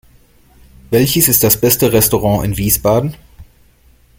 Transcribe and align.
Welches 0.89 1.27
ist 1.27 1.43
das 1.43 1.61
beste 1.61 1.93
Restaurant 1.93 2.43
in 2.43 2.57
Wiesbaden? 2.57 3.15